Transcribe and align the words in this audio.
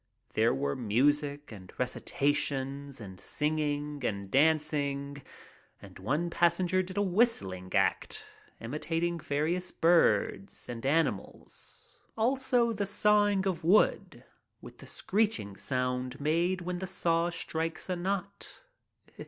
There 0.33 0.51
were 0.55 0.75
music 0.75 1.51
and 1.51 1.71
recitations 1.77 2.99
and 2.99 3.19
singing 3.19 4.03
and 4.03 4.31
dancing, 4.31 5.21
and 5.79 5.99
one 5.99 6.31
passenger 6.31 6.81
did 6.81 6.97
a 6.97 7.03
whistling 7.03 7.71
act, 7.75 8.25
imitating 8.59 9.19
various 9.19 9.69
birds 9.69 10.67
and 10.67 10.83
animals, 10.87 11.99
also 12.17 12.73
the 12.73 12.87
sawing 12.87 13.45
of 13.45 13.63
wood, 13.63 14.23
with 14.59 14.79
the 14.79 14.87
screeching 14.87 15.55
sound 15.55 16.19
made 16.19 16.61
when 16.61 16.79
the 16.79 16.87
saw 16.87 17.29
strikes 17.29 17.87
a 17.87 17.95
knot. 17.95 18.61